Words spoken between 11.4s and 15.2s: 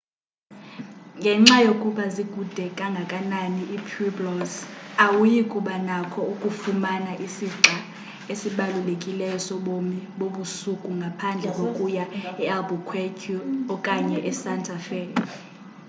kokuya ealbuquerque okanye esanta fe